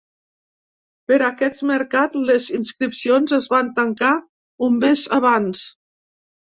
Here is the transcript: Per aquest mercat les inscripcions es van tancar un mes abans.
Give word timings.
Per 1.11 1.19
aquest 1.25 1.61
mercat 1.73 2.17
les 2.31 2.49
inscripcions 2.61 3.37
es 3.41 3.51
van 3.55 3.73
tancar 3.79 4.13
un 4.71 4.85
mes 4.87 5.07
abans. 5.23 5.67